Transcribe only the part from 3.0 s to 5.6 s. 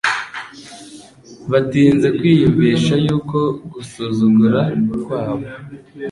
yuko gusuzugura kwabo